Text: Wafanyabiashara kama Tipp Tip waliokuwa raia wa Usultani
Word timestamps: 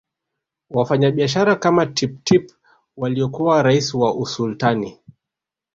Wafanyabiashara 0.69 1.55
kama 1.55 1.85
Tipp 1.85 2.23
Tip 2.23 2.51
waliokuwa 2.97 3.63
raia 3.63 3.81
wa 3.93 4.13
Usultani 4.15 4.97